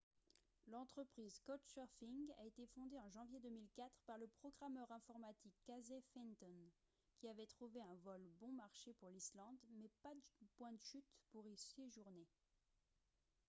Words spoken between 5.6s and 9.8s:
casey fenton qui avait trouvé un vol bon marché pour l'islande